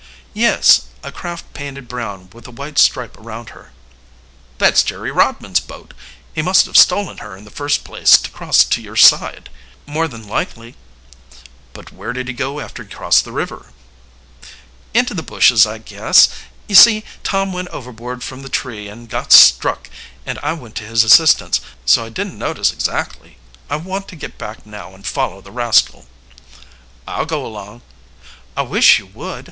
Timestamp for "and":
18.87-19.07, 20.25-20.39, 24.95-25.05